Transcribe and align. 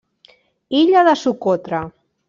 Illa 0.79 1.05
de 1.09 1.15
Socotra. 1.27 1.87